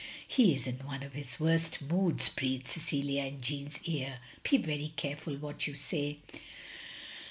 [0.27, 4.93] "He is in one of his worst moods," breathed Cecilia in Jeanne's ear, "be very
[4.97, 6.17] careful what you say.